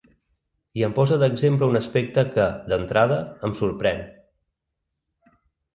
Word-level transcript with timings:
I 0.79 0.85
em 0.87 0.95
posa 0.99 1.19
d’exemple 1.23 1.69
un 1.73 1.79
aspecte 1.81 2.23
que, 2.37 2.49
d’entrada, 2.73 3.21
em 3.49 3.55
sorprèn. 3.61 4.05